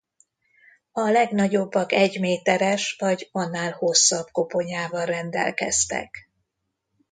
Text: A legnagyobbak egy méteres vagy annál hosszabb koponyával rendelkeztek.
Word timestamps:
A 0.91 1.01
legnagyobbak 1.09 1.91
egy 1.91 2.19
méteres 2.19 2.95
vagy 2.99 3.29
annál 3.31 3.71
hosszabb 3.71 4.27
koponyával 4.31 5.05
rendelkeztek. 5.05 6.29